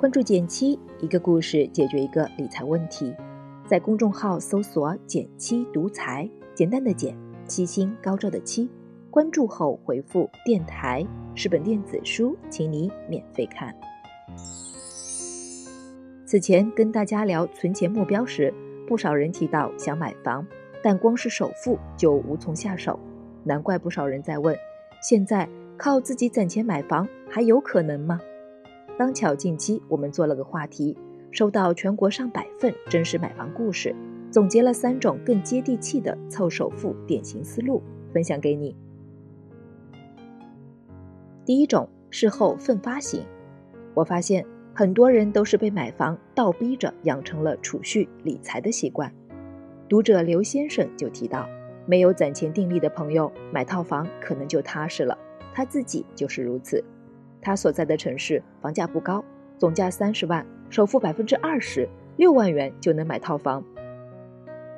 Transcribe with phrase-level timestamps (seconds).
[0.00, 3.14] 关注减七，一个故事解决一个理财问题。
[3.66, 7.14] 在公众号搜索“减七独裁，简单的简，
[7.46, 8.66] 七星高照的七。
[9.10, 11.06] 关注后回复“电台”
[11.36, 13.76] 是本电子书，请你免费看。
[16.24, 18.54] 此前跟大家聊存钱目标时，
[18.88, 20.46] 不少人提到想买房，
[20.82, 22.98] 但光是首付就无从下手。
[23.44, 24.56] 难怪不少人在问：
[25.02, 25.46] 现在
[25.76, 28.18] 靠自己攒钱买房还有可能吗？
[29.00, 30.94] 刚巧近期我们做了个话题，
[31.30, 33.96] 收到全国上百份真实买房故事，
[34.30, 37.82] 总结了三种更接地气的凑首付典型思路，
[38.12, 38.76] 分享给你。
[41.46, 43.24] 第一种，事后奋发型。
[43.94, 49.10] 我发现很多人都是被买房倒逼着养成了储蓄理财的习惯。
[49.88, 51.48] 读者刘先生就提到，
[51.86, 55.16] 没有攒钱定力的朋友买套房可能就踏实了，
[55.54, 56.84] 他自己就是如此。
[57.42, 59.24] 他所在的城市房价不高，
[59.58, 63.64] 总价三十万，首付百分之二十，六万元就能买套房。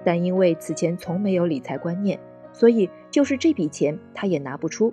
[0.05, 2.19] 但因为此前从没有理财观念，
[2.53, 4.93] 所以就是这笔钱他也拿不出，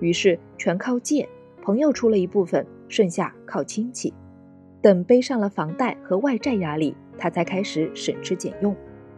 [0.00, 1.28] 于是全靠借，
[1.62, 4.12] 朋友出了一部分，剩下靠亲戚。
[4.80, 8.76] 等背上了房贷和外债压力，他才开始省吃俭用。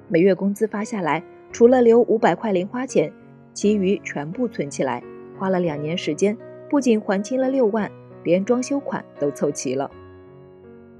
[0.08, 3.12] 每月工资发下来，除了留五百块零花钱，
[3.52, 5.02] 其余全部存起来，
[5.38, 6.36] 花了两年时间。
[6.68, 7.90] 不仅还清了六万，
[8.24, 9.90] 连装修款都凑齐了。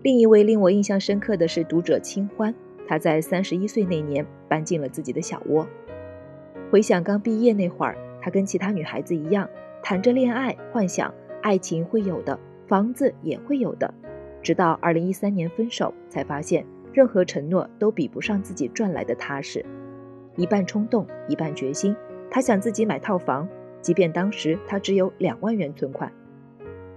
[0.03, 2.55] 另一位令我印象深刻的是读者清欢，
[2.87, 5.67] 他在三十一岁那年搬进了自己的小窝。
[6.71, 9.49] 回想刚毕业那会儿，他跟其他女孩子一样，
[9.83, 13.93] 谈着恋爱，幻想爱情会有的，房子也会有的。
[14.43, 19.65] 直到二零一三年分手，才发现任何承诺都比不上自己赚来的踏实。
[20.37, 21.97] 一半冲动，一半决心，
[22.31, 23.49] 他想自己买套房。
[23.87, 26.11] 即便当时他只有两万元存款，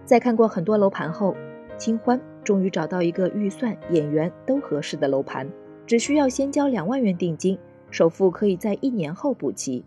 [0.05, 1.35] 在看过很多楼盘后，
[1.77, 5.47] 清欢终于找到一个预算、演员都合适的楼盘，
[5.85, 7.55] 只需要先交两万元定金，
[7.91, 9.85] 首付可以在一年后补齐。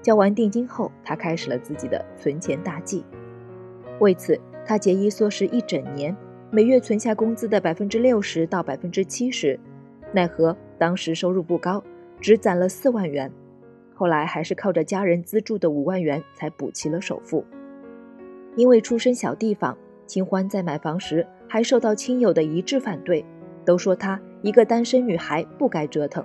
[0.00, 3.04] 交完定金后，他开始了自己的存钱大计。
[4.00, 6.16] 为此，他节衣缩食一整年，
[6.50, 9.60] 每月存下工资的百分之六十到百分之七十。
[10.14, 11.84] 奈何当时收入不高，
[12.22, 13.30] 只攒了四万元。
[13.94, 17.44] 后来还是靠着家人资助的五万元才补齐了首付。
[18.56, 23.24] 因为出身小地方，秦欢在买房时还受到亲友的一致反对，
[23.64, 26.24] 都说她一个单身女孩不该折腾。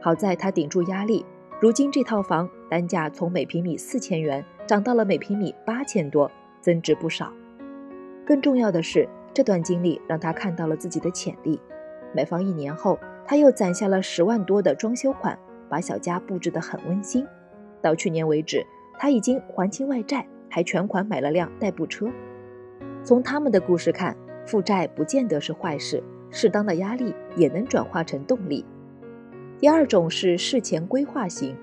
[0.00, 1.24] 好在她顶住压力，
[1.60, 6.30] 如今这套房单价从每平米四千元涨到了每平米八千多，
[6.60, 7.32] 增值不少。
[8.26, 11.60] 更重要的是，这段经历让她看到了自己的潜力。
[12.14, 15.38] 买房一年后，她又攒下了十万多的装修款。
[15.70, 17.26] 把小家布置得很温馨。
[17.80, 18.62] 到去年为止，
[18.98, 22.10] 他已经还清外债，还全款买了辆代步车。
[23.02, 24.14] 从他们的故事看，
[24.44, 28.66] 负债不见得是坏事，适当的压力也能转化成动力。
[29.58, 31.56] 第二种是事前规划型。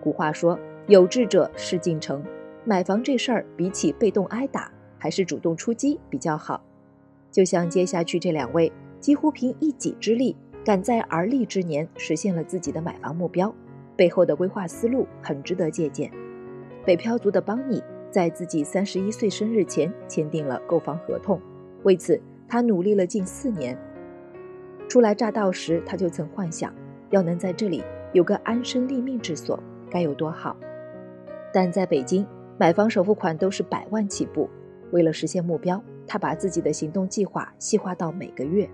[0.00, 2.22] 古话说：“有志者事竟成。”
[2.64, 6.62] 买房这事儿，比起被动挨打，还是主动出击比较好。
[7.30, 8.70] 就像接下去这两位，
[9.00, 10.36] 几乎凭一己之力。
[10.68, 13.50] 赶在而立之年实现了自己的买房目标，
[13.96, 16.12] 背后的规划思路很值得借鉴。
[16.84, 21.40] 北漂族的邦尼在自己三十一岁生日前签订了购房合同，
[21.84, 23.74] 为此他努力了近四年。
[24.90, 26.70] 初来乍到时，他就曾幻想
[27.08, 29.58] 要能在这里有个安身立命之所，
[29.88, 30.54] 该有多好。
[31.50, 32.26] 但在北京
[32.58, 34.46] 买房首付款都是百万起步，
[34.90, 38.68] 为了实现目标，他把自己的行动计划细化到每个月。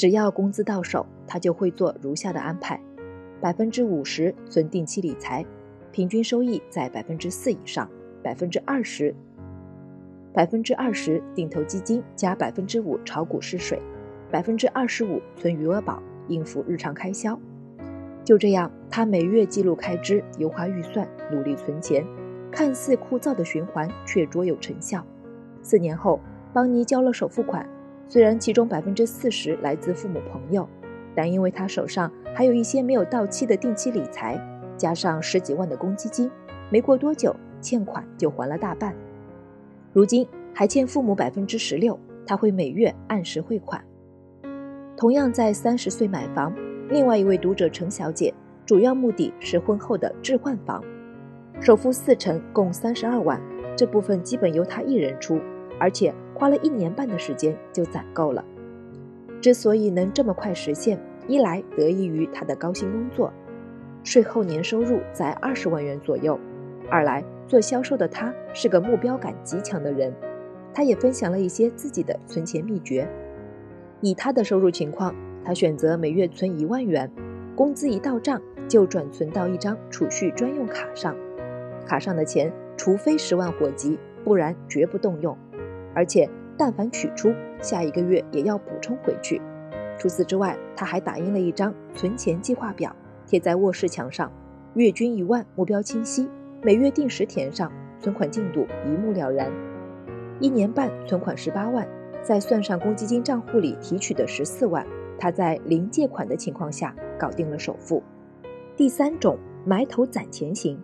[0.00, 2.80] 只要工资到手，他就会做如下的安排：
[3.38, 5.44] 百分之五十存定期理财，
[5.92, 7.86] 平均收益在百分之四以上；
[8.22, 9.14] 百分之二十，
[10.32, 13.78] 百分之二十定投基金加百分之五炒股试水，
[14.30, 17.38] 百分之二十五存余额宝应付日常开销。
[18.24, 22.02] 就这样，他每月记录开支，优化预算，努力存钱，
[22.50, 25.04] 看似枯燥的循环却卓有成效。
[25.60, 26.18] 四年后，
[26.54, 27.68] 邦尼交了首付款。
[28.10, 30.68] 虽然其中百分之四十来自父母朋友，
[31.14, 34.36] 但因为他手上还有一些没有到期的定期理财，
[34.76, 36.28] 加上十几万的公积金，
[36.70, 38.92] 没过多久欠款就还了大半。
[39.92, 41.96] 如今还欠父母百分之十六，
[42.26, 43.80] 他会每月按时汇款。
[44.96, 46.52] 同样在三十岁买房，
[46.88, 48.34] 另外一位读者陈小姐，
[48.66, 50.82] 主要目的是婚后的置换房，
[51.60, 53.40] 首付四成，共三十二万，
[53.76, 55.38] 这部分基本由她一人出，
[55.78, 56.12] 而且。
[56.40, 58.42] 花了一年半的时间就攒够了。
[59.42, 60.98] 之所以能这么快实现，
[61.28, 63.30] 一来得益于他的高薪工作，
[64.02, 66.34] 税后年收入在二十万元左右；
[66.88, 70.10] 二来做销售的他是个目标感极强的人，
[70.72, 73.06] 他也分享了一些自己的存钱秘诀。
[74.00, 75.14] 以他的收入情况，
[75.44, 77.10] 他选择每月存一万元，
[77.54, 81.14] 工资一到账就转存到一张储蓄专用卡上，
[81.86, 85.36] 卡上的钱除非十万火急，不然绝不动用，
[85.94, 89.40] 而且但凡取出，下一个月也要补充回去。
[89.98, 92.94] 除此之外，他还打印了一张存钱计划表，
[93.26, 94.32] 贴在卧室墙上，
[94.74, 96.28] 月均一万，目标清晰，
[96.62, 99.50] 每月定时填上，存款进度一目了然。
[100.38, 101.86] 一年半存款十八万，
[102.22, 104.86] 再算上公积金账户里提取的十四万，
[105.18, 108.02] 他在零借款的情况下搞定了首付。
[108.74, 110.82] 第三种埋头攒钱型，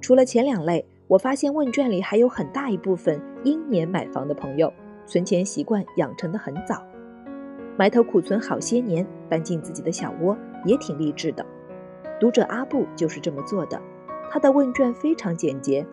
[0.00, 4.70] 除了前两类，我发现问卷里还有很大一部分英年买房的朋友，
[5.06, 6.84] 存钱习惯养成的很早。
[7.78, 11.44] 埋头苦存好些年，搬进自己的小窝，也挺励志的。
[12.20, 13.80] 读者阿布就是这么做的。
[14.30, 15.86] 他的问卷非常简洁：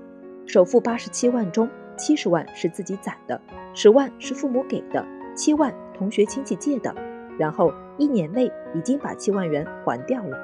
[0.45, 3.39] 首付八十七万中，七十万是自己攒的，
[3.73, 6.93] 十万是父母给的，七万同学亲戚借的。
[7.39, 10.37] 然后一年内已经把七万元还掉了。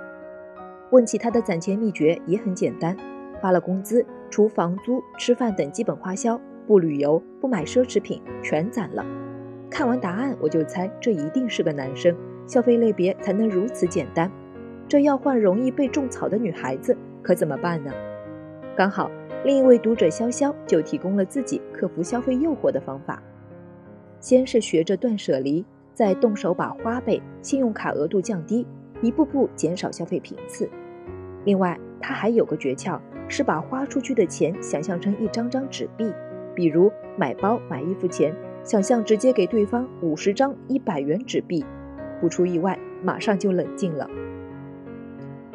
[0.92, 2.96] 问起他的攒钱秘诀也很简单：
[3.42, 9.06] 发了工资，除房租、吃饭等基本花销，不旅游，不买奢侈品，全攒了。
[9.70, 12.16] 看完答案，我就猜这一定是个男生，
[12.48, 14.32] 消费类别才能如此简单。
[14.88, 17.92] 这要换容易被种草的女孩子，可怎么办呢？
[18.74, 19.12] 刚好
[19.44, 23.22] 另一位读者潇潇就提供了自己克服消费诱惑的方法：
[24.22, 28.66] 先是学着断舍离，再动手把花呗、信用卡额度降低，
[29.02, 30.70] 一步步减少消费频次。
[31.44, 33.00] 另外，他还有个诀窍，
[33.32, 36.12] 是把花出去的钱想象成一张张纸币，
[36.54, 38.36] 比如买包、买衣服钱。
[38.64, 41.66] 想象直接给对方五十张一百元纸币，
[42.20, 44.08] 不出意外，马上就冷静了。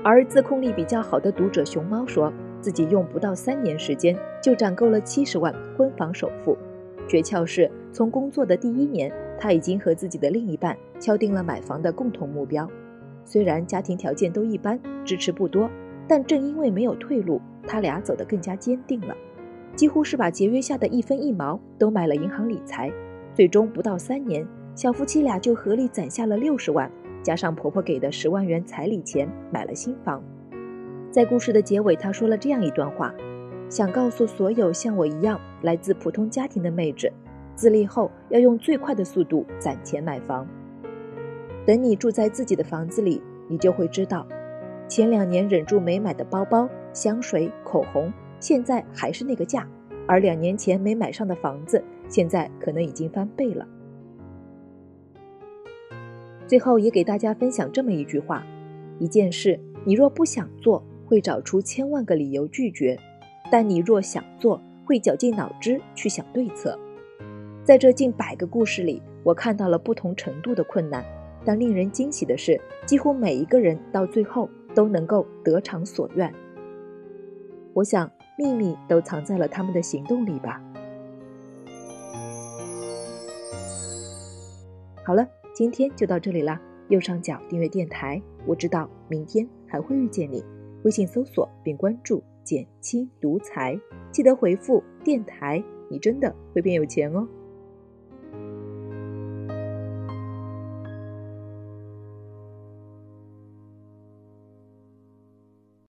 [0.02, 6.58] 而自控力比较好的读者熊猫说，自己用不到三年时间就攒够了七十万婚房首付，
[7.06, 12.68] 诀窍是从工作的第一年，他已经和自己的另一半敲定了买房的共同目标。
[13.24, 15.70] 虽然家庭条件都一般，支持不多，
[16.08, 19.16] 但正因为没有退路，他俩走得更加坚定了。
[19.74, 22.90] 几乎是把节约下的一分一毛都买了银行理财，
[23.34, 26.90] 最终不到三年，小夫妻俩就合力攒下了六十万，
[27.22, 30.22] 加上婆婆给的十万元彩礼钱，买了新房。
[31.10, 33.12] 在故事的结尾，他说了这样一段话：
[33.68, 37.12] 想告诉所有像我一样来自普通家庭的妹子，
[37.54, 40.46] 自立后要用最快的速度攒钱买房。
[41.66, 44.26] 等你住在自己的房子里，你就会知道，
[44.88, 48.12] 前两年忍住没买的包包、香水、口红。
[48.38, 49.66] 现在还是那个价，
[50.06, 53.66] 而两年前没买上的房子，现在可能已经翻倍了。
[56.46, 58.46] 最后也给大家分享这么一句话：
[58.98, 62.94] 一件事，你若不想做，会找出千万个理由拒绝；
[63.50, 66.78] 但你若想做，会绞尽脑汁去想对策。
[67.64, 71.02] 在这近百个故事里，我看到了不同程度的困难，
[71.42, 76.32] 但令人惊喜的是，几乎每一个人到最后都能够得偿所愿。
[77.74, 78.08] 我想。
[78.38, 80.62] 秘密都藏在了他们的行动里吧。
[85.02, 86.60] 好了，今天就到这里啦。
[86.88, 90.44] 右上角订阅电台，我知道明天还会遇见你。
[90.84, 93.80] 微信搜索并关注“减轻独裁”，
[94.12, 97.26] 记得回复“电台”，你真的会变有钱哦。